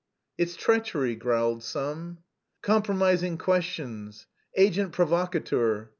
[0.35, 2.21] "It's treachery!" growled some.
[2.63, 4.25] "Compromising questions!"
[4.57, 5.89] _"Agent provocateur!"